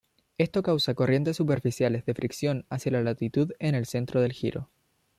[0.39, 4.67] Esto causa corrientes superficiales de fricción hacia la latitud en el centro del giro.